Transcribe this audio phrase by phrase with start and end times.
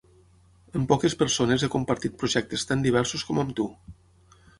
[0.77, 3.67] Amb poques persones he compartit projectes tan diversos com amb tu.